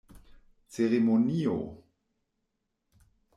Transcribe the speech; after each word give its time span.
Ceremonio!? 0.75 1.59